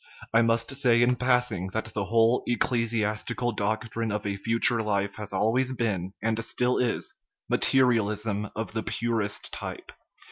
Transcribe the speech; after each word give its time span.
I 0.33 0.41
must 0.41 0.75
say, 0.77 1.03
in 1.03 1.15
passing, 1.15 1.67
that 1.73 1.85
the 1.93 2.05
whole 2.05 2.41
ecclesiastical 2.47 3.51
dortrine 3.53 4.11
of 4.11 4.25
a 4.25 4.35
future 4.35 4.81
life 4.81 5.17
has 5.17 5.31
al 5.31 5.53
ways 5.53 5.73
been, 5.73 6.11
and 6.23 6.43
still 6.43 6.79
is, 6.79 7.13
materialism 7.47 8.49
of 8.55 8.73
the 8.73 8.81
purest 8.81 9.53
type. 9.53 9.91